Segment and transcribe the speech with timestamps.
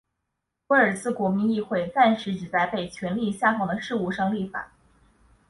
[0.65, 4.71] 威尔斯国民议会暂时只在被权力下放的事务上立法。